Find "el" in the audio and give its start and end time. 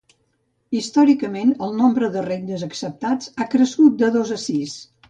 1.67-1.77